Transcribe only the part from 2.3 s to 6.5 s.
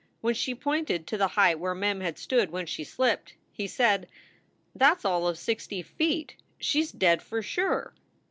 when she slipped, he said: "That s all of sixty feet.